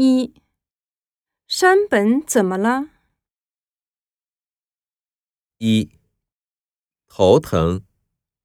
[0.00, 0.32] 一，
[1.48, 2.88] 山本怎么了？
[5.56, 5.98] 一，
[7.08, 7.84] 头疼，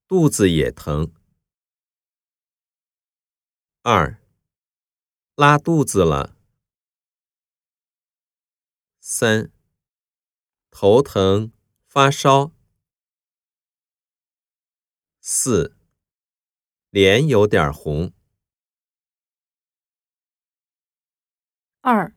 [0.08, 1.14] 肚子也疼。
[3.84, 4.20] 二，
[5.36, 6.36] 拉肚子了。
[9.00, 9.52] 三，
[10.72, 11.54] 头疼，
[11.86, 12.52] 发烧。
[15.22, 15.78] 四，
[16.90, 18.12] 脸有点红。
[21.86, 22.16] 二，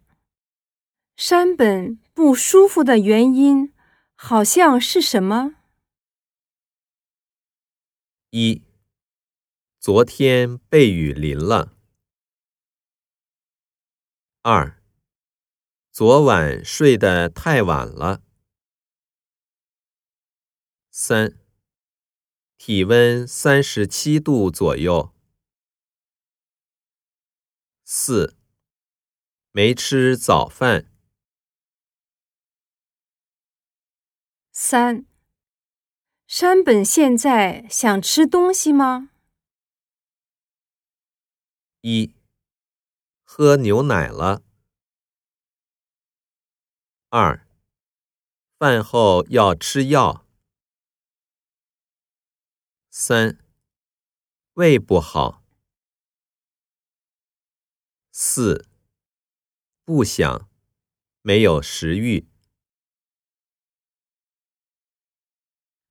[1.17, 3.75] 山本不舒服的原因
[4.15, 5.57] 好像是什么？
[8.31, 8.63] 一，
[9.81, 11.77] 昨天被雨淋了。
[14.43, 14.81] 二，
[15.91, 18.23] 昨晚睡得太晚了。
[20.93, 21.41] 三。
[22.57, 25.13] 体温三十七度左右。
[27.85, 28.37] 四，
[29.57, 30.93] 没吃早饭。
[34.53, 35.07] 三，
[36.27, 39.09] 山本现在想吃东西吗？
[41.81, 42.13] 一，
[43.25, 44.43] 喝牛奶了。
[47.09, 47.49] 二，
[48.59, 50.27] 饭后要吃药。
[52.91, 53.39] 三，
[54.53, 55.43] 胃不好。
[58.13, 58.69] 四，
[59.87, 60.51] 不想，
[61.23, 62.29] 没有食欲。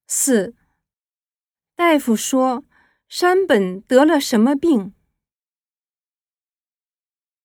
[0.06, 0.54] 四，
[1.76, 2.66] 大夫说
[3.08, 4.94] 山本得了什么病？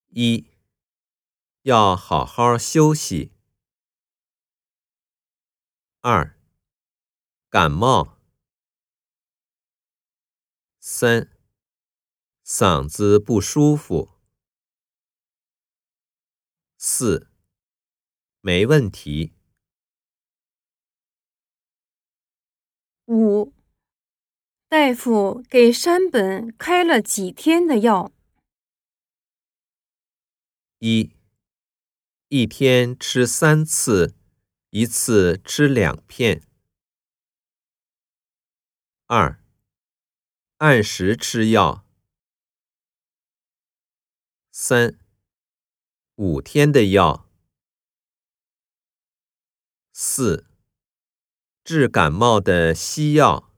[0.09, 0.48] 一，
[1.62, 3.33] 要好好休息。
[6.01, 6.37] 二，
[7.48, 8.19] 感冒。
[10.81, 11.31] 三，
[12.45, 14.19] 嗓子不舒服。
[16.83, 17.28] 四，
[18.41, 19.34] 没问题。
[23.05, 23.53] 五，
[24.66, 28.10] 大夫给山本开了几天的药？
[30.78, 31.15] 一，
[32.28, 34.16] 一天吃三次，
[34.71, 36.49] 一次吃两片。
[39.04, 39.38] 二。
[40.56, 41.87] 按时吃药。
[44.50, 45.00] 三，
[46.22, 47.26] 五天的药。
[49.94, 50.44] 四，
[51.64, 53.50] 治感冒的西药。